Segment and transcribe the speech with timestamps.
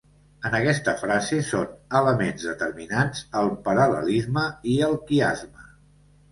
[0.49, 5.71] En aquesta frase són elements determinants el paral·lelisme i el quiasme.